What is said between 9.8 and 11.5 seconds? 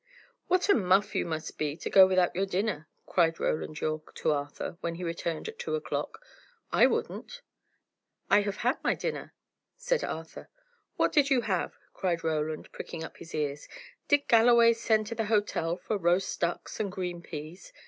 Arthur. "What did you